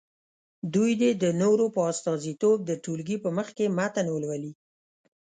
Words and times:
دوی 0.73 0.91
دې 1.01 1.11
د 1.23 1.25
نورو 1.41 1.65
په 1.75 1.81
استازیتوب 1.91 2.57
د 2.65 2.71
ټولګي 2.83 3.17
په 3.23 3.29
مخکې 3.37 3.73
متن 3.77 4.07
ولولي. 4.11 4.53